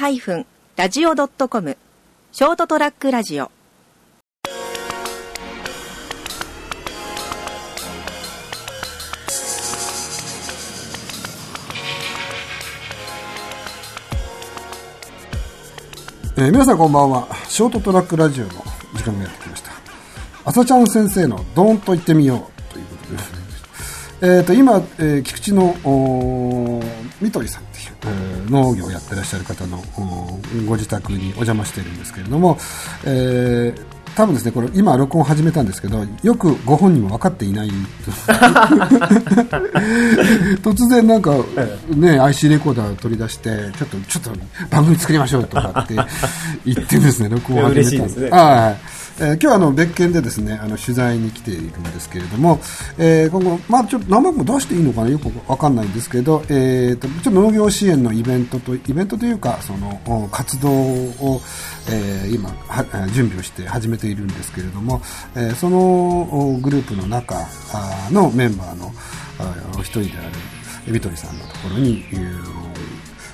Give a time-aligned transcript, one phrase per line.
[0.00, 1.76] ST-radio.com
[2.32, 3.50] ショートトラックラジオ。
[16.38, 17.28] えー皆さんこんばんは。
[17.46, 18.50] ショートトラックラジオの
[18.94, 19.72] 時間がやってきました。
[20.46, 22.59] 朝ちゃん先生の「ドーンと言ってみよう」
[24.22, 25.74] えー、と今、えー菊池の
[27.20, 29.80] 三鳥さんっていう、えー農業をやってらっしゃる方の
[30.66, 32.58] ご自宅にお邪魔してるんですけれども、
[33.04, 37.70] えー多分ですねこれ今録音を始めたんですけどよくご本人も分かっていない
[40.62, 41.34] 突然なんか
[41.94, 44.30] ね IC レコーダーを取り出してちょっとちょっと
[44.68, 45.94] 番組作りましょうとかって
[46.66, 48.16] 言ってですね録音を始めたんです。
[48.18, 48.76] ねはい
[49.20, 52.58] えー今日はあの別件でですねあの取材に来ているんですけれども、
[52.98, 61.40] えー今後、まあ、ちょっと名前も出していいのかなよくわかんないんですけど、えー、とちょっと農業支援のイベントとイベントというかその活動を、
[61.90, 65.02] えー今は準備をして始めているんですけれども、
[65.34, 67.34] えーそのグループの中
[68.10, 68.92] のメンバーの
[69.38, 70.26] あお一人であ
[70.86, 72.04] るビトリさんのところに、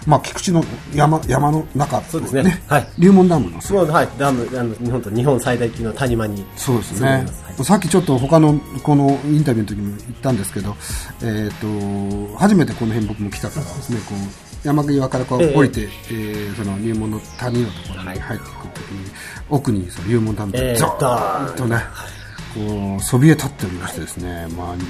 [0.06, 2.62] まあ、菊池の山山の中、そうですね。
[2.68, 2.86] はい。
[2.98, 3.58] 龍門ダムの。
[3.58, 4.08] もうはい。
[4.18, 6.44] ダムあの日本と日本最大級の谷間に。
[6.56, 7.08] そうですね。
[7.08, 7.64] はい。
[7.64, 10.76] さっきちょっと他のこのインタビューの時も言ったんですけど、
[11.22, 15.54] えー、と初めてこの辺僕も来たからですねこう山際からこうええ。
[15.54, 19.10] 降りて、えーその入門の谷のところに入っていく時に、
[19.48, 22.15] 奥にその入門ダムええがゾーンとね、こう
[23.00, 24.82] そびえ立っておりましてですね、まあ、に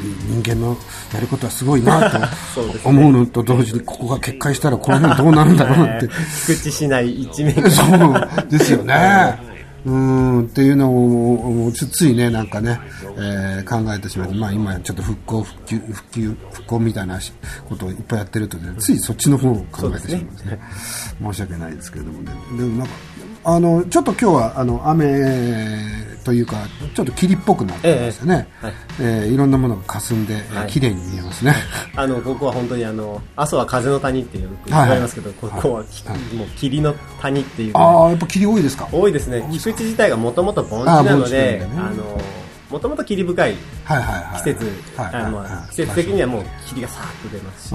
[0.43, 0.77] 人間の
[1.13, 2.19] やることはすごいなと
[2.89, 6.09] 思うのと同時にここが決壊したらこの辺どうなるんだろうなって。
[6.47, 9.57] 菊池市内一面 そうですよね。
[9.87, 12.81] うんっていうのをつついねなんかね、
[13.17, 17.33] えー考えてしまって、まあ、今ちょっと復興復旧復旧復興みたいなし
[17.69, 20.61] ことをいっぱいやってるとねついそっちの方を考えてしまいますね。
[21.23, 22.33] 申し訳ないですけれどもね。
[22.59, 22.93] でもなんか
[23.49, 25.07] あのちょっと今日はあの雨
[26.25, 26.57] というか
[26.97, 28.75] ちょっと霧っぽくなってましたね、ええはい。
[28.99, 30.69] えーいろんなものが霞んで、えーはい。
[30.69, 31.55] 綺麗に見えますね。
[31.95, 36.93] あのここは本当にあの阿蘇は風の谷ってよく言われますけど、ここはき、もう霧の
[37.23, 38.89] 谷っていうああやっぱ霧多いですか？
[38.91, 39.49] 多いですね。
[39.53, 42.21] 菊池自体がもともと盆地あなのであの
[42.69, 44.37] もともと霧深いはいはいはい。
[44.39, 44.67] 季節、
[45.71, 47.75] 季節的にはもう霧がさーっと出ますし、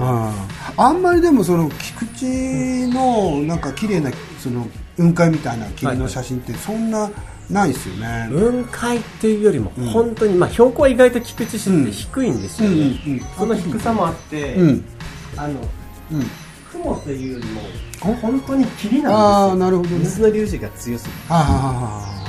[0.76, 4.66] あんまりでもその菊池のなんか綺麗なその
[4.96, 7.10] 雲海みたいな霧の写真ってそんな
[7.50, 8.28] ないですよね。
[8.30, 9.72] 雲海っていうよりもん。
[9.90, 13.20] 本当に、まあ、標高は意外と菊池市って低いんですよね、うんうんうん。
[13.36, 14.84] その低さもあって、うん。
[15.36, 15.54] あの
[16.12, 16.26] うん。
[16.70, 19.16] 雲というよりも本当に霧なんですよ。
[19.18, 19.98] ああなるほどね。
[19.98, 22.22] 水の粒子が強すぎるああ。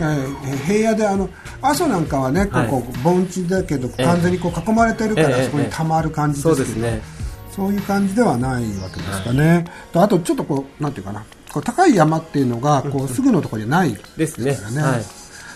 [0.00, 1.28] えー平野であの
[1.60, 4.04] 阿蘇なんかはね、こうこう盆地だけどええ。
[4.04, 7.02] 完全にこう囲まれてるから、ええそこにたまる感じですけど、そうですね。
[7.50, 9.64] そういう感じではないわけですかね。
[9.92, 14.54] とあとちょっとこうなんていうかな、こう高い山っていうのがこうすぐのところにないですね。
[14.54, 14.82] からね。
[14.82, 15.04] はい。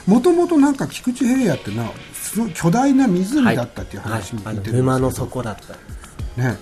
[0.07, 5.75] もともとなんか菊池平野ってのはすごい巨大な湖だったっていう話も聞いてるんですけど、沼の底だった。
[6.41, 6.57] ね、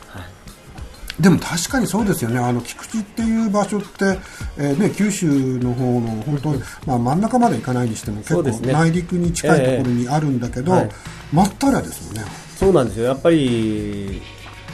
[1.20, 4.18] でも確かにそうですよね、あの菊池っていう場所って、
[4.58, 5.26] えーね、九州
[5.58, 6.50] の方の本当、
[6.86, 10.80] まあ、真ん中まで行かないにしても結構内陸に近いところにあるんだけど、ええ。
[10.80, 10.90] はい。
[11.32, 12.24] 真っ平らですもんね。
[12.56, 13.06] そうなんですよ。
[13.06, 14.20] やっぱり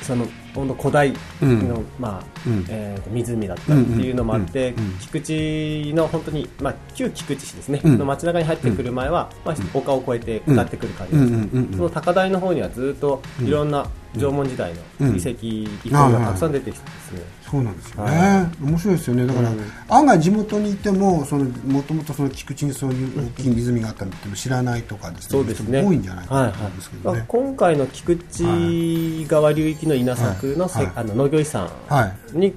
[0.02, 1.86] その本当古代の、うん。
[1.98, 2.64] まあうん。
[2.68, 7.98] えーと湖だったっていうのもあって、菊池の本当に、まあ、旧菊池市ですね、うん。
[7.98, 11.26] の街中に入ってくる前は、まあ、丘を越えて下ってくる感じで
[11.72, 19.26] す、その高台の方にはずっといろんな縄文時代の遺跡、遺構がたくさん出てきてですね、そうなんですよね、は面白いですよね。
[19.26, 19.58] だから、うん。
[19.88, 25.82] 案外地元にいてもそのもともとその菊池にそういう大きい湖があったって知らないとかですねそうですね。
[25.82, 32.38] 多いんじゃないかと思うんですけどはいね、今回の菊池川流域の稲作のあの農業遺産はい。
[32.38, 32.54] に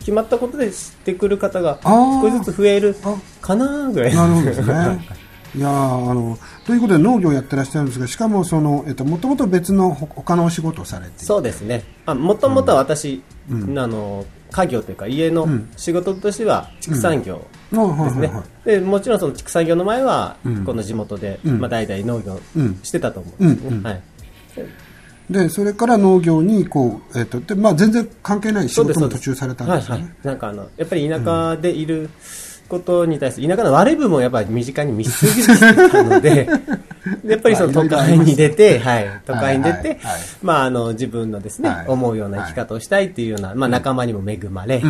[0.00, 3.16] 決まったことで知ってくる方が少しずつ増えるあ。
[3.40, 5.18] かなぐらいなるほどですね。
[5.54, 11.84] いやーあのということで農業をやってらっしゃるんですがしかもその、えっと、もともと別のほ他のお仕事をされてそうですね。
[12.06, 13.78] もともとは私、うん。
[13.78, 15.70] あの家業というか家のうん。
[15.76, 17.76] 仕事としては畜産業で
[18.10, 18.32] すね、
[18.64, 20.64] でもちろんその畜産業の前は、うん。
[20.64, 21.60] この地元で、うん。
[21.60, 22.80] まあ、代々農業うん。
[22.82, 24.02] してたと思うんですね、はい、
[25.30, 32.10] でそれから農業にこう、えっとでまあ、全然関係ない仕事も途中されたんですよね、はいはい、なんかあのやっぱり田舎でいる
[32.68, 36.48] ことに対する田舎の悪い部分をやっぱり身近に見すぎてたので
[37.24, 39.98] やっぱりその都会に出て、はい、都会に出て、
[40.42, 41.86] まああの自分のですね、はい。
[41.88, 44.82] 思うような生き方をしたいっていうような、まあ仲間にも恵まれ、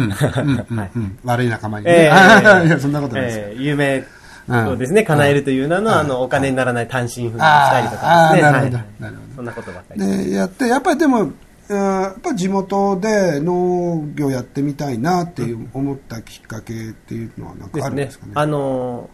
[1.24, 3.38] 悪い仲間にね、えーいやそんなことないです。
[3.38, 3.54] よ、え。
[3.56, 4.04] ー夢
[4.48, 8.84] をですね、叶えるという名の、あの、お金にならない単身赴任したりとかですね。
[8.98, 10.32] なるそんなことばっかり。
[10.32, 11.32] やってやっぱりでも
[11.68, 18.32] やっぱ地元で農業やってみたいなっていう思ったきっかけっていうのはなんかあるんですかね？
[18.34, 19.10] あの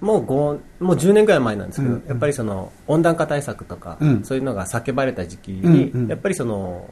[0.00, 2.04] もう5もう10年ぐらい前なんですけど、うん。
[2.06, 4.24] やっぱりその温暖化対策とか、うん。
[4.24, 6.08] そういうのが叫ばれた時期に、うんうん。
[6.08, 6.88] やっぱりその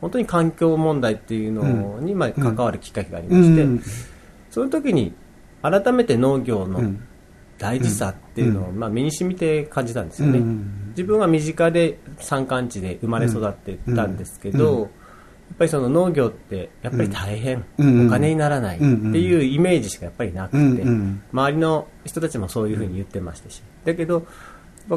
[0.00, 3.82] 本当に環境問題っていうのに、まあ、関わるきっかけがありうまして、ん。
[4.50, 5.12] そういう時に
[5.62, 7.06] 改めて農業のうん
[7.58, 10.88] 大事さっていうのを、まあ、身に染みて感じたんですよね、うん。
[10.90, 14.80] 自分は身近で山間地で生まれ育ってたんですけど、うん。
[14.82, 14.90] やっ
[15.58, 18.06] ぱりその農業ってやっぱり大変、うん。
[18.08, 20.82] お金にならないっていうイメージしかやっぱりなくて、
[21.32, 24.26] 周りの人たちもそういうふうに言ってましたし、だけど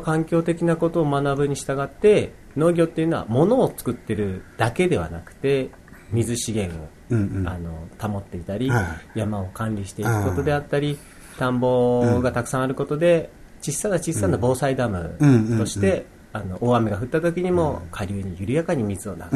[0.03, 5.69] 環境的なことを学ぶに従って農業っていうのは物を作ってるだけではなくて
[6.11, 7.15] 水資源を、あ
[7.57, 8.81] の保っていたり、は
[9.15, 9.19] い。
[9.19, 10.97] 山を管理していくことであったり
[11.39, 13.29] 田んぼがたくさんあることで
[13.61, 15.15] 小さな小さな防災ダム
[15.57, 19.27] として、あの大雨が降った時にも下流に緩やかに水を流す、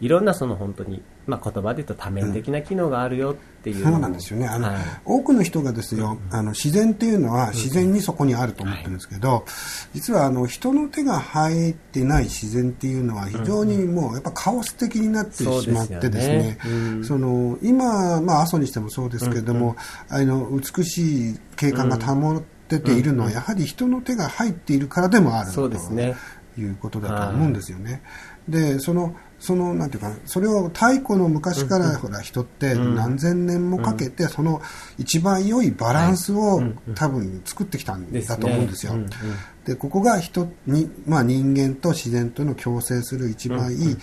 [0.00, 3.84] いろんなその本当に、まあ、言葉で言うと多面的な機能があるよっていう。
[3.84, 4.46] のを、そうなんですよね。
[4.46, 4.76] あの、はい。
[5.04, 9.44] 多くの人がですよあの自然っていうのは自然にそこにあると思ってるんですけど、
[9.94, 17.04] 実はあの人の手が入ってない自然っていうのは非常にもうやっぱカオス的になってしまってですねそうん。
[17.04, 19.76] その今、まあ、阿蘇にしてもそうですけれども、
[20.08, 26.14] あの美しい景観が保ってているのはやはり人の手が入っているからでもあるそうですね。
[26.54, 28.02] ということだと思うんですよね。
[28.48, 34.60] でそのそのなんていうかなそれを太古の昔からほら人って何千年もかけてその
[34.98, 36.60] 一番良いバランスを
[36.94, 38.92] 多分作ってきたんだと思うんですよ。
[39.64, 43.96] でここが人に、まあ、人間と自然との共生する一番いい、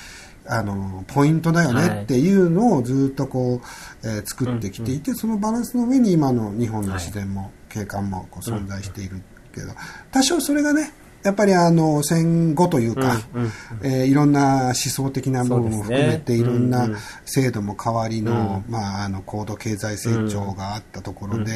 [0.48, 9.22] あのポイントだよねっていうのをずっとこう、えー作ってきていて、そのバランスの上に今の日本の自然も景観もこう存在している
[9.54, 9.72] けど、
[10.12, 10.94] 多少それがね
[11.28, 13.52] やっぱりあの戦後というか、うんうん
[13.84, 16.90] えーいろんな思想的な部分も含めて、いろんな
[17.26, 21.52] 制度も変わりの,、まあ、あの高度経済成長があったところで、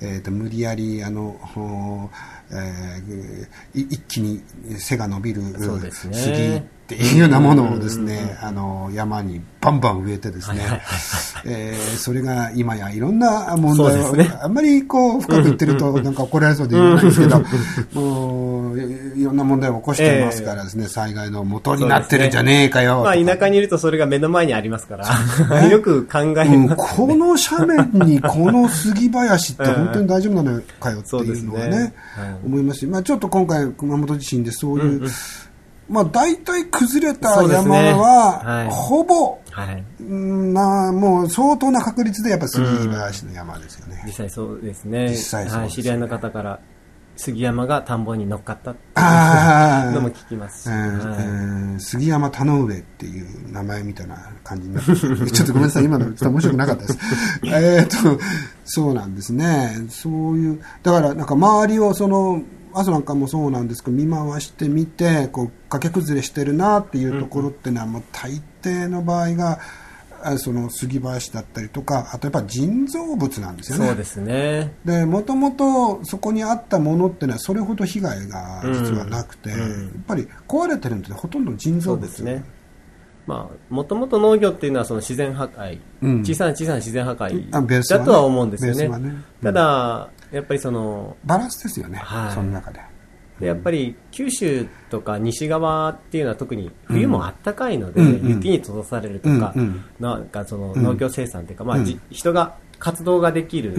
[0.00, 2.10] えーと無理やりあの、
[2.52, 4.40] え一気に
[4.78, 6.14] 背が伸びるそうですね。
[6.14, 10.80] 杉っていうようなものをですね、あの山にバンバン植えてですね、
[11.44, 14.30] えーそれが今やいろんな問題を、ね。
[14.40, 17.42] あんまりこう深く言ってるとなんか怒られそうで言わないんですけど、
[17.92, 23.36] もういいろんな問題を起こしてますからですね、災害の元になってるんじゃねえかよとまあ、か。
[23.36, 31.94] 田舎にいるとそれが目の前にありますから、よく考えうんます、この斜面にこの杉林って本当に大丈夫なのかよっていうのはねね。
[32.16, 32.34] はい。
[32.46, 35.08] 思いますし、まあ、ちょっと今回熊本地震でそういう、
[35.88, 39.84] まあ、大体崩れた山ねは、はいほぼ、はい。
[40.00, 44.02] うんなもう相当な確率でやっぱ杉林の山ですよね。
[44.06, 45.08] 実際そうですね。
[45.10, 45.70] 実際ねはい。
[45.70, 46.60] 知り合いの方から、
[47.18, 54.96] 杉山が田んぼに乗っかったってああいう のも聞きますはいうん杉山田上っていう名前みたいな感じになってる
[55.30, 56.98] ちょっとごめんなさい、今のちょっと面白くなかったです。
[57.44, 58.20] えっと、
[58.64, 59.86] そうなんですね。
[59.90, 62.40] そういう、だからなんか周りをその、
[62.78, 69.58] 阿蘇なんかもそうなんですけど、見回してみて、こう、崖崩れしてるなっていうところっていうのは、もう大抵の場合が、
[70.22, 73.86] あその杉林だったりとか、あとやっぱ人造物なんですよね。
[73.86, 74.74] そうですね。
[74.84, 82.44] でもともとそこにあったものっていうのはそれほど被害が実はなくて、うんうんやっぱり壊れてるのってほとんど人造物ですね。
[83.26, 88.78] まあ、もともと農業っていうのはその自然破壊、うん小さな小さな自然破壊だとは思うんですよね。
[88.80, 92.32] ベースはねうんただ、やっぱりその、バランスですよね、はい。
[92.32, 92.80] その中で。
[93.40, 98.08] でやっぱり九州とか西側っていうのは特に冬もあったかいので、うん。
[98.08, 99.84] うん雪に閉ざされるとか、うんうん。
[100.00, 101.78] なんかそのうん農業生産というか、まあ
[102.10, 103.76] 人が活動ができる、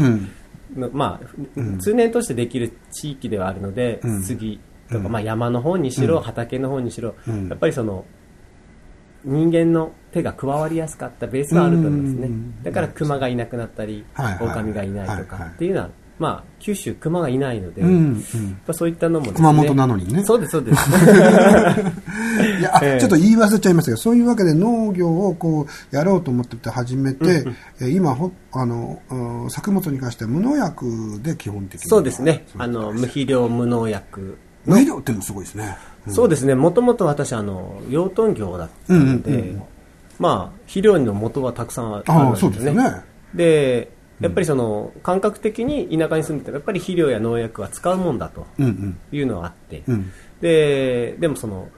[0.93, 1.77] まあ、うん。
[1.79, 4.23] 通年としてできる地域ではあるので、うん。
[4.23, 5.11] 杉とか、うん。
[5.11, 6.23] まあ、山の方にしろ、うん。
[6.23, 7.49] 畑の方にしろ、うん。
[7.49, 8.05] やっぱりその
[9.25, 12.63] 人間の手が加わりやすかったベースはあると思いますね、うん。
[12.63, 14.05] だから熊がいなくなったり、
[14.39, 15.89] 狼がいないとかっていうのは、
[16.19, 18.23] まあ、九州熊がいないので、うん
[18.67, 18.73] うん。
[18.73, 19.37] そういったのもですね。
[19.37, 20.23] 熊本なのにね。
[20.25, 20.89] そうですそうです。
[22.59, 22.99] いやあええ。
[22.99, 27.45] ちょっと言い忘れちゃいましたけど、そういうわけで農業をこうやろうと思ってて始めて、
[27.79, 31.89] えー今ほあの、うん作物に関しては無農薬で基本的には。
[31.89, 32.45] そうですね。
[32.57, 35.77] あの無肥料無農薬無肥料っていうのもすごいですね。
[36.09, 39.61] そうですね、もともと私、あの養豚業だったので、うんうんうん
[40.17, 42.57] まあ、肥料の元はたくさんあるああんですよね。
[42.57, 43.01] そうですね。
[43.33, 48.99] でやっぱりその感覚的に田舎に住んでたらやっぱり肥料や農薬は使うもんだとうんうん。
[49.11, 50.11] いうのはあって、うん。
[50.41, 51.69] ででもその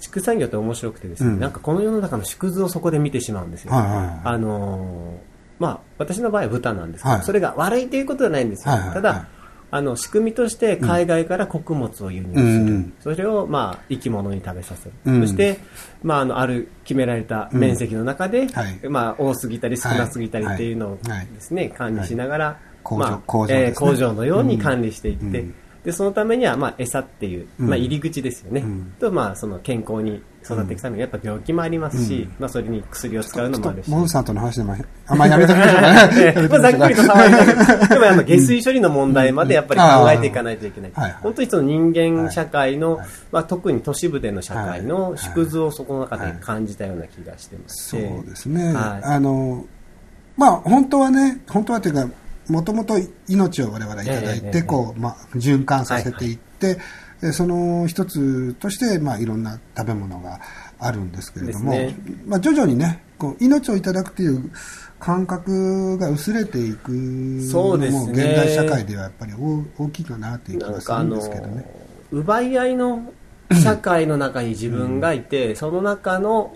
[0.00, 1.40] 畜産業って面白くてですね、うん。
[1.40, 3.72] なんかこの世の中の縮図をそこで見てしまうんですよ。
[3.72, 4.20] はいはいはい。
[4.24, 7.24] あのーまあ、私の場合は豚なんですけど、はい。
[7.24, 8.72] それが悪いということではないんですよ。
[8.72, 8.96] はいはいはい。
[8.96, 9.28] ただ、
[9.70, 12.92] あの仕組みとして海外から穀物を輸入する、うん。
[13.00, 15.20] それを、まあ、生き物に食べさせる、うん。
[15.22, 15.58] そして、
[16.02, 18.88] まあ、あのある決められた面積の中で、はい。
[18.88, 21.18] まあ、多すぎたり少なすぎたりっていうのをはい。
[21.18, 21.26] はい。
[21.34, 23.66] ですね、管理しながら、工場まあ工場ですね。
[23.66, 25.54] えー工場のように管理していって、うん。
[25.84, 27.66] でそのためには、まあ、餌っていう、うん。
[27.68, 28.94] まあ、入り口ですよね、うん。
[28.98, 33.90] と、まあ、その健康に育っていくためにやっぱ病気もありますし、まあ、それに薬を使うのもあるし。
[33.90, 34.76] モンさんとの話でも
[35.06, 36.10] あんまりやめときましょうかね。
[36.16, 40.92] え えまあざっくりと触りだけど、 でもあの下水処理の問題までやっぱり考えていかないといけない。
[40.94, 41.16] はいはい。
[41.22, 43.06] 本当にその人間社会の、はい。
[43.32, 45.18] まあ特に都市部での社会のはい。
[45.18, 48.30] 縮図をそこの中で感じたような気がしてまそうして。
[48.30, 49.04] ですね、はい。
[49.04, 49.64] あの
[50.36, 52.08] まあ本当はね本当はというか
[52.48, 52.94] もともと
[53.28, 56.78] 命を我々いただいて、こう、まあ、循環させていって、え
[57.32, 60.40] その一つとして、まあ、いろんな食べ物が
[60.78, 61.96] あるんですけれども、ね。
[62.26, 64.50] まあ、徐々にねこう命をいただくという
[64.98, 67.98] 感覚が薄れていくのそうですね。
[67.98, 71.64] も現代社会ではやっぱり大大きいかなという気がするんですけどね。
[72.12, 73.12] 奪い合いの
[73.62, 76.54] 社会の中に自分がいて、その中の、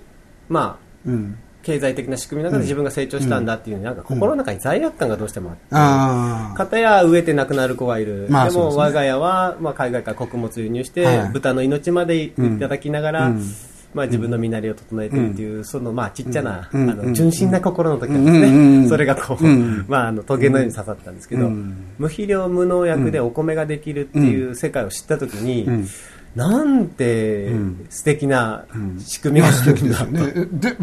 [0.48, 1.38] まあ、うん
[1.70, 6.56] 経済的な仕組みの中で自分が成長したんだっていう、なんか心の中に罪悪感がどうしてもあって。
[6.56, 11.30] 片や植えて亡くなる子がいる、でまあでも我が家は、まあ、海外から穀物輸入して、はい。
[11.30, 13.44] 豚の命までいただきながら、うん。
[13.92, 16.90] まあ、自分の身なりを整えてるっていう、そのまあちっちゃな、うん。
[16.90, 18.54] あの純真な心の時なんですね、うん。
[18.54, 18.88] うん。
[18.88, 19.84] それがこう、うん。
[19.88, 21.94] まあ、あのトゲのように刺さったんですけど、うん。
[21.98, 25.88] 無肥料無農薬でお米ができるっていう世界を知った時に、うん
[26.34, 28.64] なんてん素敵な
[29.00, 29.82] 仕組みがあるんだと。
[29.82, 30.48] ですよね。
[30.52, 30.76] で、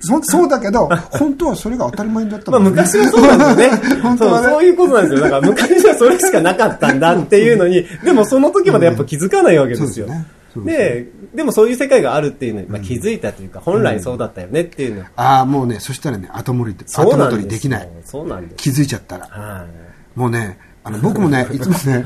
[0.00, 3.82] そそうだけど、本当はそれが当たり前だったまあ昔はそうなんですよね。
[3.98, 5.20] ねそうそういうことなんですよ。
[5.20, 10.06] だから昔はそれしかなかったんだっていうのに、でもその時までやっぱ気づかないわけですよ。
[10.06, 15.04] うんねですで、でもそういう世界があるっていうのに、まあ、気づいたというか、本来そうだったよねっていうの。
[15.16, 17.88] ああ、もうね、そしたらね、後戻り、後戻りできない。
[18.04, 18.54] そうなんです。
[18.56, 19.26] 気づいちゃったら。
[19.26, 20.18] はい。
[20.18, 22.04] もうね、あの、僕もね、 いつもね、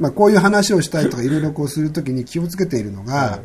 [0.00, 3.40] まあこういう話をしたいとかいろいろこうするときに気をつけているのが、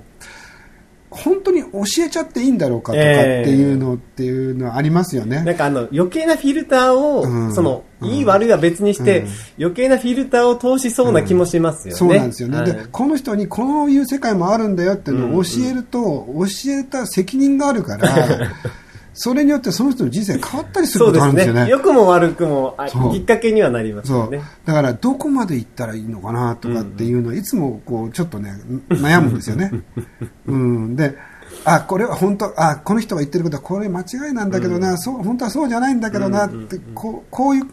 [1.10, 5.42] 本当に教えちゃっていいんだろうかとかっていうのっていうのはありますよね。
[5.44, 7.54] なんかあの余計なフィルターを、うん。
[7.54, 8.10] そのうん。
[8.10, 9.28] いい悪いは別にして、うん。
[9.58, 11.98] 余計なフィルターを通しそうな気もしますよね。
[11.98, 12.72] そうなんですよね、はい。
[12.72, 18.52] でこの人にこういう世界もあるんだよっていうのを教えると、教えた責任があるから
[19.20, 21.64] それによってその人の人生変わったりすることがあるんですよね。
[21.66, 21.70] ね。
[21.72, 22.78] 良くも悪くも
[23.12, 24.42] きっかけにはなりますね。
[24.64, 28.54] だからどこまで行ったらいいのかなとかっていうのはいつもこうちょっとね
[28.90, 29.72] 悩むんですよね。
[30.46, 31.18] うん、で
[31.66, 37.72] あこれは本当あこの人が言ってることはこれ間違いなんだけどな、そう本当はそうじゃないんだけどなって、こうこういう考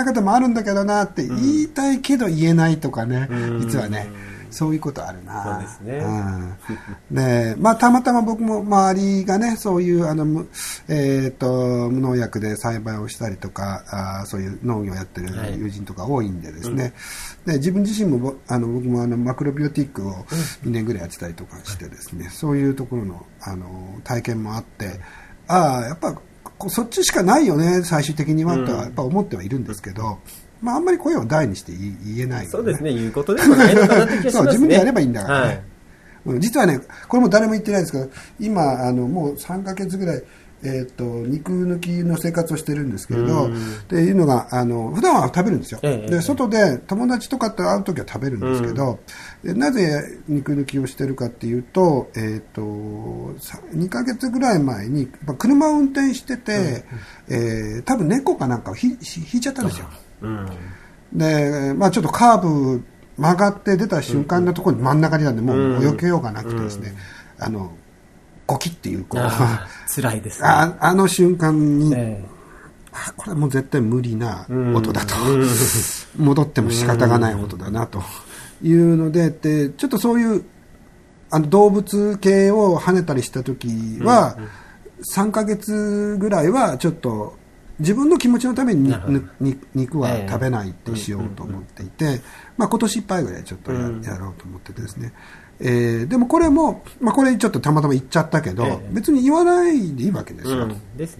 [0.00, 3.28] え方もあるんだけどなって言いたいけど言えないとかね、
[3.60, 4.10] 実はね
[4.50, 5.44] そういうことあるな。
[5.44, 5.98] そうですね。
[7.10, 7.14] うん。
[7.16, 10.48] でまあ、たまたま僕も周りがねそういうあの、む
[10.88, 15.58] えー、と無農薬で栽培をしたりとかあーそういう農業をやってるはい。
[15.58, 16.92] 友人とか多いんでですね、
[17.46, 20.12] で自分自身もぼあの僕もあのマクロビオティックを
[20.64, 25.00] 2年ぐらいやってたりとかしてですね、そういうところのあの体験もあって
[25.46, 26.20] ああやっぱ
[26.58, 30.18] こそっちしかないよね最終的にはとはやっぱ思ってはいるんですけど、
[30.60, 34.32] まあ、あんまり声を大にして言えないよそうですね、言うことでもないのかなって気がしますね。
[34.32, 35.56] そう自分でやればいいんだからね、はい。
[35.56, 40.22] うん実はね、これも誰も言ってないですけど、今、あのもう3ヶ月ぐらい、
[40.62, 43.50] えー、と肉抜きの生活をしてるんですけれど、っ
[43.88, 48.98] ていうのが、あの普段は食べるんですよ、ええで外で友達とかと会うときは食べるんですけど、
[49.42, 56.84] でなぜ肉抜きをしてるかっていうと、えー、とさ2ヶ月ぐらい前に、まあ車を運転してて、
[57.28, 59.88] えー多分猫かなんかをひひ引いちゃったんですよ。
[60.22, 60.46] うん。
[61.12, 62.82] で、まあ、ちょっとカーブ
[63.16, 66.94] 曲がって出た瞬間のところに真ん中になんで、もう避けようがなくてですね、
[67.38, 67.72] あの、
[68.46, 70.48] ゴキっていう、こう、ああー辛いですね。
[70.48, 72.24] あの瞬間に、え
[72.92, 75.14] あこれはもう絶対無理な音だと、
[76.18, 78.02] 戻っても仕方がない音だなと
[78.62, 80.44] いうので、でちょっとそういう
[81.30, 84.36] あの動物系を跳ねたりした時は、
[85.14, 87.36] 3ヶ月ぐらいはちょっと
[87.80, 88.94] 自分の気持ちのために
[89.74, 92.20] 肉はええ食べないってしようと思っていて、
[92.56, 95.12] まあ、今年いっぱいぐらいちょっとや,、ろうと思っててですね、
[95.60, 98.88] えーでもこれも、まあ、これちょっとたまたま言っちゃったけど、ええ。
[98.92, 100.68] 別に言わないでいいわけですよ。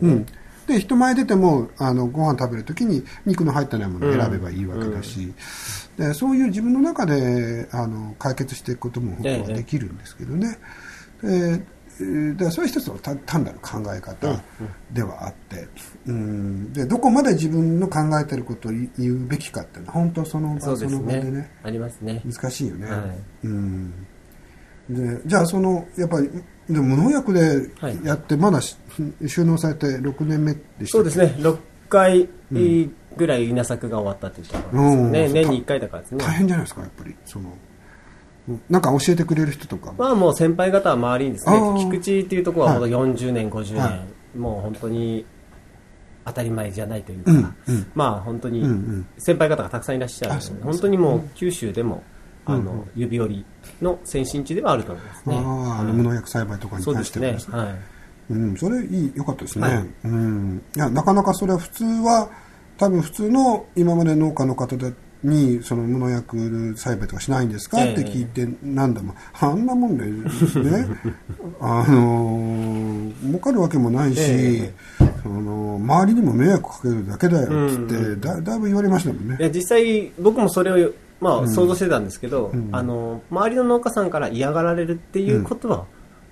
[0.02, 0.26] うん。
[0.66, 5.32] で人前出てもあのご飯食べるときに肉の入ってないものを選べばいいわけだし、
[5.98, 10.58] でそういう自分の中であの解決していくことも本当はできるんですけどね、
[11.22, 11.62] でえー
[12.36, 14.42] でそれは一つの単単なる考え方
[14.90, 15.68] ではあって、
[16.06, 22.22] うん、でどこまで自分の考えてることを言うべきかっていうのは本当その場そうですの場でねねありますね。
[22.24, 23.00] 難しいよね、はい。
[23.44, 24.06] うん、
[24.88, 26.30] でじゃあそのやっぱり
[26.68, 27.70] でも無農薬で
[28.04, 28.76] やってまだし
[29.26, 32.28] 収納されて6年目でしたそうですね、6回
[33.16, 35.26] ぐらい稲作が終わったって言ったんですよね。
[35.26, 36.24] うん年に1回だからですね。
[36.24, 37.14] 大変じゃないですかやっぱり。
[37.24, 37.52] その
[38.68, 44.04] なんか教えてくれる人とか、まあもう先輩方は周りにですね菊池っていうところはほんとは40年、50年、は
[44.36, 45.26] もう本当に
[46.24, 47.54] 当たり前じゃないというか、
[47.94, 48.64] まあ本当に
[49.18, 52.02] 先輩方がたくさんいらっしゃるあそうです本当にもう九州でも、
[52.44, 52.64] あうん。
[52.64, 53.44] の指折り
[53.82, 55.36] の先進地ではあると思いますね。
[55.36, 57.50] ああ無農薬栽培とかに関してはです。
[57.50, 57.58] ね。
[57.58, 57.76] はい。
[58.30, 59.88] うん、それいい良かったですね、はい。
[60.04, 62.30] うん、いやなかなかそれは普通は
[62.78, 67.92] 多分普通の今まで農家の方でにその無農薬栽培とかしないんですか、ええ。
[67.92, 69.12] って聞いてなんだも。
[69.12, 70.86] んあんなもんでね？
[71.60, 72.90] あのー
[73.22, 74.72] 儲かるわけもないし、え
[75.22, 78.20] その周りにも迷惑かけるだけだよっつって、うん。
[78.20, 79.36] だだいぶ言われましたもんね。
[79.38, 81.48] いや実際僕もそれを、まあ、うん。
[81.48, 82.68] 想像してたんですけど、うん。
[82.72, 85.84] あの周りの農家さんから嫌がられるっていうことは、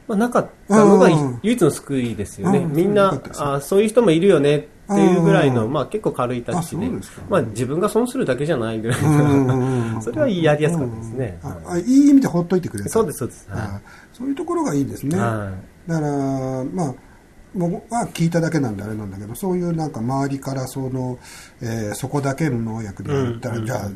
[0.06, 1.10] まあ、なかったのが
[1.42, 2.72] 唯一の救いですよね、うん。
[2.72, 5.72] みんなあそういう人もいるよねっていうぐらいの、うん。
[5.72, 6.96] まあ、結構軽いタッチであで
[7.28, 9.46] まあ、自分が損するだけじゃないぐらいうんうんうんう
[9.92, 10.02] のん。
[10.02, 12.88] それはやりやすかったですね、ああいい意味でほっといてくれた。
[12.88, 13.80] そうですそうです、はあ
[14.12, 15.52] そういうところがいいですね、は
[15.86, 16.08] だから
[16.64, 16.94] まあ
[17.54, 21.18] 僕は聞いただけなんであれなんだけどそういうなんか周りからその、
[21.62, 23.90] えーそこだけの農薬で言ったら、うんじゃあ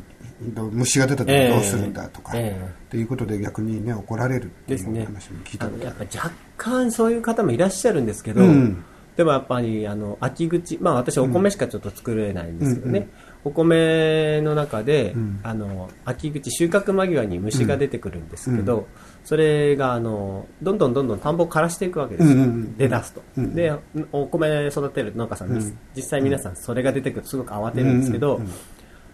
[0.71, 2.73] 虫が出た時どうするんだとか、ええ。
[2.87, 5.95] っていうことで逆にね怒られるっていう話も聞いたあことある。
[5.95, 8.83] のやっぱ若干そういう方もいらっしゃるんですけど、うん
[9.15, 13.11] でもやっぱりあの秋口、まあ、私お米しかちょっと作れないんですけどね、うんうん
[13.45, 15.39] お米の中で、うん。
[15.43, 18.87] あの秋口収穫間際に虫が出てくるんですけど、
[19.25, 23.73] それがあのどんどんどんどん田んぼを枯らしていくわけですよ、うんうんうん出だすと、うんで
[24.11, 25.77] お米育てる農家さん、うん。
[25.95, 28.53] 実際皆さんそれが出てくるとすごく慌てるんですけど、うんうんうん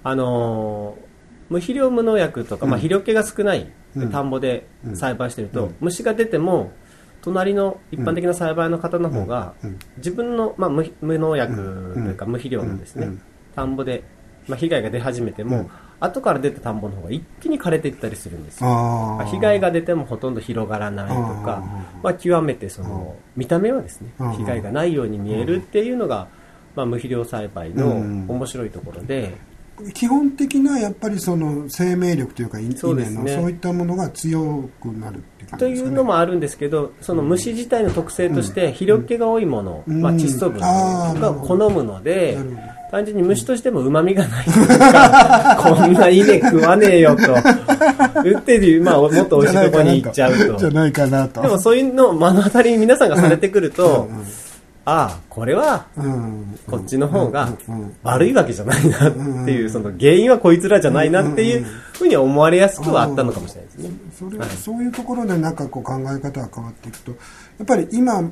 [0.02, 0.98] あの
[1.50, 4.12] 無肥料無農薬とか、まあ、肥料気が少ないうん。
[4.12, 5.76] 田んぼで栽培してると、うん。
[5.80, 6.72] 虫が出ても
[7.30, 9.54] 隣の一般的な栽培の方の方が、
[9.98, 11.56] 自分の、まあ、無無農薬
[11.94, 13.22] というか、無肥料のですね、うん。
[13.56, 14.04] 田んぼで、
[14.48, 15.70] まあ、被害が出始めても、うん。
[16.00, 19.22] 後から出た田んぼの方が一気に枯れていったりするんですよ。
[19.28, 21.64] 被害が出てもほとんど広がらないとか
[22.02, 24.32] まあ、極めてその見た目はですねうん。
[24.38, 26.28] 被害がないように見えるっていうのが、
[26.76, 28.26] まあ、無肥料栽培のうん。
[28.28, 29.36] 面白いところで、
[29.94, 33.10] 基本的なやっぱりその生命力というか稲そうね。
[33.10, 35.94] のそういったものが強くなるっていう感といじですかね。
[35.94, 40.02] うのもあるんですけど、その虫自体の特性として、肥料気が多いもの、うん。
[40.02, 42.38] まあ、窒素分が好むので
[42.92, 50.58] 単純に虫としても旨味がないというか、 こんな稲食わねえよと、言ってる、まあ、もっと美味しいところに行っちゃうと。
[50.58, 51.42] じゃないかなと。
[51.42, 54.26] でもそういうのを目の当たりに皆さんがされてくると、うんうん
[54.90, 57.50] ああ、これは、うんこっちの方が
[58.02, 63.92] 悪いわけじゃないなっていう、その原因はこいつらじゃないなっていうふうに思われやすくはあったのかもしれないですね。
[64.18, 67.18] それそういうところでなんかこう考え方が変わっていくとや
[67.64, 68.32] っぱり今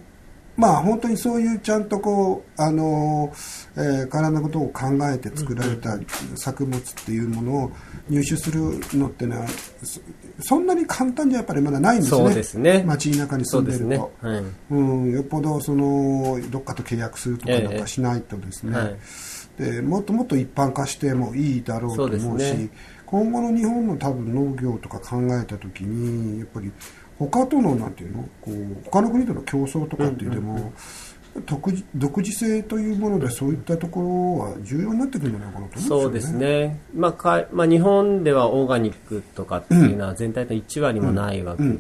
[0.57, 3.31] まあ本当にそういうちゃんとこうあの、
[3.75, 5.97] えー体のことを考えて作られた
[6.35, 7.71] 作物っていうものを
[8.09, 8.59] 入手する
[8.97, 9.47] のってのは
[9.83, 10.01] そ
[10.39, 12.17] そんなに簡単じゃやっぱりまだないんですね。
[12.19, 12.83] そうですね。
[12.85, 13.97] 街中に住でるとそうんですね。
[14.21, 14.43] はい。
[14.71, 18.97] うん、よっぽどそのどっかと契約するとかなんかしないとですね、はい。
[19.57, 22.69] でもっともっと一般化してもいいだろうと思うしね。
[23.05, 26.71] 今後の日本の多分農業とか考えた時にやっぱり
[27.19, 28.23] 他とのなんていうの？
[28.41, 30.71] こう他の国との競争とかっていうでも、
[31.45, 41.77] 独自独自性というものでそういったところは重要になってくるんじゃないかなと思そううんでですすよね、まあかまあ、日本ではオーガニックとかっていうのは全体の1割もないわけで、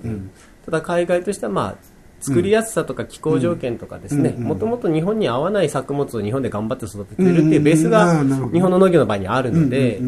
[0.65, 1.75] ただ海外としては、まあ、
[2.19, 4.31] 作りやすさとか気候条件とかですね。
[4.31, 10.01] もともと日本に合わない作物を日本で頑張って育ててるっていうベースが日本の農業の場合にあるので、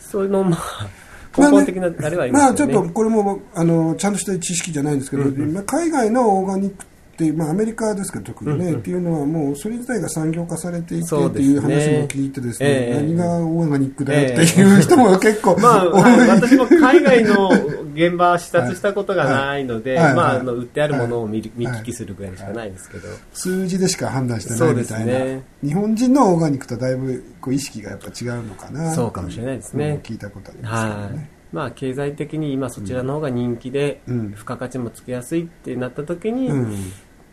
[0.00, 0.88] そういうのまあ
[1.36, 2.74] 根本的なあれはありまあますよね。
[2.74, 12.68] ちょっとこれもあのちゃんとした知識じゃないんですけど、まあ海外のオーガニックっまあ、アメリカですけど特にね、っていうのはもうそれ自体が産業化されていてっていう話も聞いてですね。
[12.68, 13.02] ええ。
[13.02, 16.02] 何がオーガニックだよっていう人も結構、 まあ、多い。
[16.02, 17.50] はい私も海外の
[17.94, 20.40] 現場視察したことがないので、まあ、はい。
[20.40, 21.80] あの売ってあるものを見る見はい。
[21.80, 25.42] 聞きするぐらいしかないですけど、数字でしか判断してないうみたいな、ね。
[25.62, 29.90] 日本人のオーガニックとだいぶこう意識がやっぱ違うのかなそうかもしれないですね。
[29.90, 31.12] うん聞いたことありますけどはい。
[31.12, 34.30] ね、まあ、経済的に今そちらの方が人気で、うん。
[34.32, 36.76] 付加価値もつけやすいってなった時に、うん。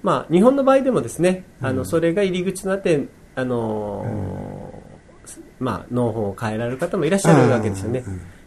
[0.03, 8.03] まあ、日本の場合でもですね、あのそれが入り口となって、あのーまあ、農法を変えられる方もいらっしゃるわけですよね、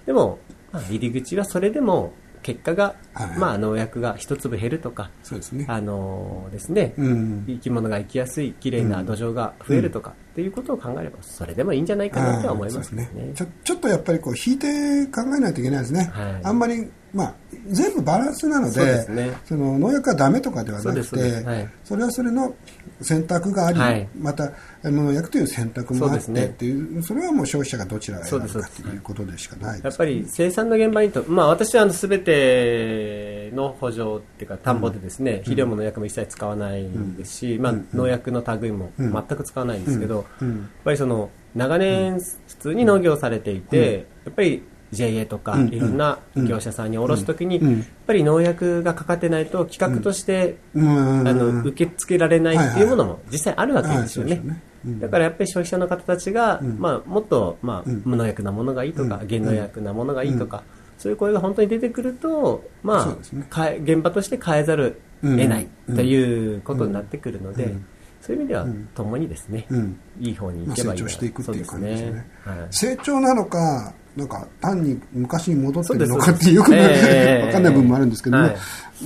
[0.06, 0.38] でも、
[0.72, 3.38] まあ、入り口はそれでも結果が、はい。
[3.38, 5.66] まあ、農薬が一粒減るとか、そうですね。
[5.68, 7.44] あのーですね、うん。
[7.46, 13.10] 生き物が生きやすい綺麗な土壌が増えるとか、っていうことを考えればそれでもいいんじゃないかなとは思いますね。
[13.12, 14.66] あーそうですちょちょっとやっぱりこう引いて
[15.08, 16.40] 考えないといけないですね、はい。
[16.42, 17.34] あんまり、まあ、
[17.66, 19.36] 全部バランスなのでね。
[19.44, 21.68] その農薬がダメとかではなくてはい。
[21.84, 22.54] それはそれの
[23.02, 24.08] 選択があり、はい。
[24.18, 24.52] また
[24.84, 40.48] 農薬という選択もあってっていうそれはもう消費者がどちらを選ぶかということでしかないですやっぱり生産の現場にと、まあ、私はあの全ての補助っていうか田んぼでですね、肥料も農薬も一切使わないですし、まあ、農薬の類も全く使わないんですけど、うんうん。
[40.48, 45.68] やっぱりその長年普通に農業をされていて、やっぱり JA とかうん。
[45.68, 47.78] いろんな業者さんに卸すときに、うん。
[47.78, 51.28] やっぱり農薬がかかってないと企画として、うん。
[51.28, 54.42] あの受け付けられないっていうものも実際あるわけですよね。
[54.84, 59.26] だからやっぱり消費者の方たちが、まあ、もっと、まあ、無農薬なものがいいとか、うん。
[59.26, 60.64] 減農薬なものがいいとか、
[60.98, 65.96] そういう声が本当に出てくると、まあね、現場として変えざる得ないうん。
[65.96, 67.86] ということになってくるので、うん
[68.22, 70.00] そういう意味では、共にですね、うん。
[70.20, 71.08] いい方にまあ行けばいいな。
[71.08, 72.26] 成長していくっていう感じですね。
[72.44, 72.56] はい。
[72.70, 77.06] 成長なのか、なんか単に昔に戻ってるのかっていうよくそうです。
[77.08, 77.46] ええ。
[77.46, 78.56] わかんない部分もあるんですけども、はい。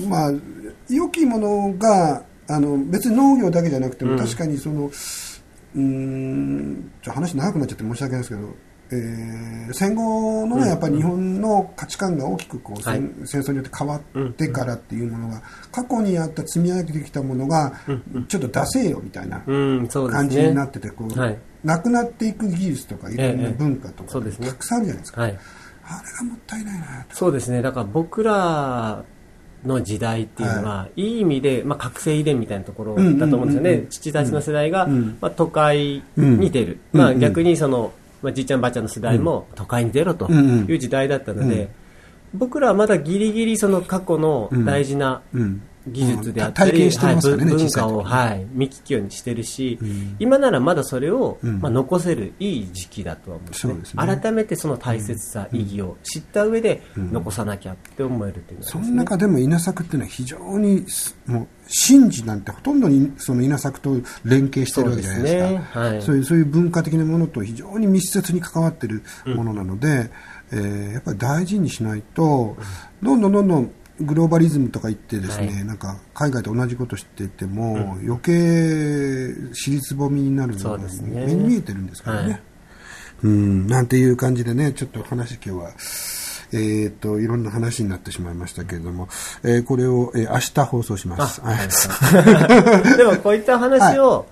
[0.06, 0.32] まあ、
[0.90, 4.18] 良きものがあの別に農業だけじゃなくても、うん。
[4.18, 8.54] 確かにその、うーん、ちょ話長くなっちゃって申し訳ないですけど、
[8.90, 17.72] えー戦後のね、やっぱり日本の価値観が大きくこう、はい戦戦争によって変わってからっていうものが、過去にあった積み上げてきたものが、
[18.28, 19.40] ちょっと出せよみたいな。
[19.40, 25.22] 感じになってて、こう、はいなくなっていく技術とかいろんな文化とか、たくさんあるじゃないですか。
[25.22, 25.38] はい。
[25.88, 27.16] あれがもったいないなと。
[27.16, 27.60] そうですね。
[27.60, 29.04] だから僕ら
[29.64, 33.86] の時代っていうのは、い、い意味で、まあ、覚醒遺伝みたいなところだと思うんですよね。
[33.90, 36.78] 父たちの世代が、うんまあ、都会に出る。
[36.92, 41.68] まあ、逆にその、まあ、じいちゃんばあちゃんの世代も都会に出ろという時代だったので、うん
[42.34, 45.62] 僕らはまだギリギリその過去の大事なうん。
[45.88, 50.16] 技術であったり、ねはい、文化を、はい、見聞きようにしてるし、うん。
[50.18, 51.60] 今ならまだそれを、うん。
[51.60, 53.72] まあ、残せるいい時期だとは思うんですね。
[53.72, 54.20] そうですね。
[54.20, 61.46] 改めてその大切さ、意義を知った上で残さなきゃって思えるっていうのはその中でも稲作っていうのは非常にすもう
[61.88, 63.90] 神事なんてほとんどにその稲作と
[64.24, 65.48] 連携してるわけじゃないですか。
[65.48, 65.64] そうね。
[65.92, 66.02] はい。
[66.02, 70.10] そういうそういう文化的なものと非常に密接に関わってるものなので、
[70.52, 72.56] えーやっぱり大事にしないと、
[73.02, 75.64] どんどんどんどんグローバリズムとか言ってですね、はい。
[75.64, 82.32] なんか海外と同じことしてても、余計尻つぼみになるのが目に見えてるんですからね。
[82.32, 82.40] はい。
[83.24, 85.70] うん、なんていう感じでね、ちょっと話今日は、
[86.52, 89.08] えーっと、いろんな話になってしまいましたけれども、
[89.42, 91.40] えーこれを、えー明日放送します。
[91.42, 92.96] あはい。
[92.96, 94.26] でもこういった話を、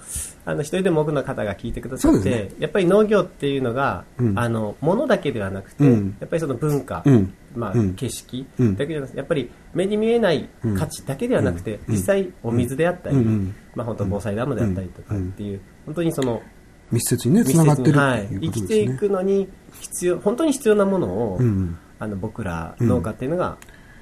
[0.46, 4.38] あの一人でも多くの方が聞いてくださって、そうですやっぱり農業っていうのが、うん。
[4.38, 6.16] あの物だけではなくて、うん。
[6.20, 7.34] やっぱりその文化、うん。
[7.54, 7.94] まあうん。
[7.94, 8.76] 景色うん。
[8.76, 13.16] だけじゃなくて、やっぱり目に見えない価値だけではなくて、実際お水であったり、
[13.74, 16.42] まあ本当防災ダムであったりとかっていう、本当にその
[16.90, 18.88] 密接にね、つながってるってはい、生きてい。
[18.96, 19.48] くのに
[19.80, 21.78] 必要本当に必要なものを、うん。
[21.98, 23.56] あの僕ら農家っていうのが、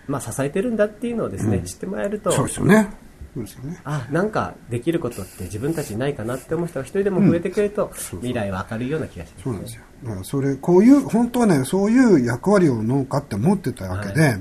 [0.09, 2.91] まあ、支えてるんだっていうのをですね、知ってもらえるとそうですよね。
[3.37, 3.81] ですよね。
[3.85, 9.83] あなんかできることって自分たちにないかなって思う人が一人でも増えてくれると、未来は明るいような気がしますそうなんですよ。
[10.05, 14.37] だからそれ、こういう、本当はね、そういう役割を農家って持ってたわけで、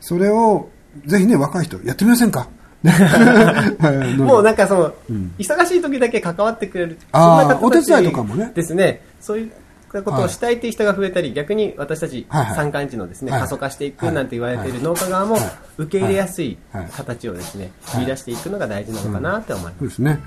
[0.00, 0.68] それを、
[1.06, 2.48] ぜひね、若い人、やってみませんか？
[2.84, 4.94] は いもうなんかその、
[5.38, 8.52] 忙しい時だけ関わってくれる、あーそんな方たちお手伝いとかもね。
[8.54, 9.52] ですね、そういう
[9.88, 15.44] ことをしたいっていう人が増えたり、逆に私たち山間地のですね、はい過疎化していくはいなんて言われている農家側もはい
[15.78, 16.58] 受け入れやすい
[16.96, 19.76] 形をですね、見出していくのが大事なのかなって思います。
[19.78, 20.18] そうですね。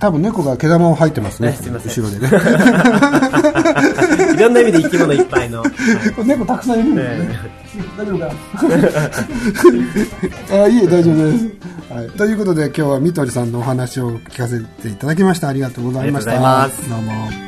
[0.00, 1.52] 多分猫が毛玉を吐いてますね。
[1.52, 2.28] すいません後ろでね。
[4.34, 5.62] いろんな意味で生き物いっぱいの。
[5.62, 5.70] は い
[6.26, 7.28] 猫たくさんいるんですね。
[7.76, 8.30] え大丈夫か
[10.64, 11.46] あいえ、大丈夫です。
[11.92, 12.10] はい。
[12.10, 15.48] ということで、今日は三鳥さんのお話を聞かせていただきました。
[15.48, 16.32] ありがとうございました。
[16.32, 17.00] ありがとうございますどう
[17.42, 17.47] も。